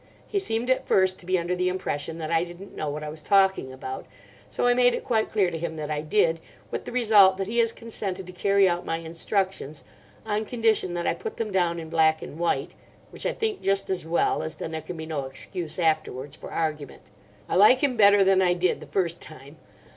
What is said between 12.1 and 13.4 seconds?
and white—which I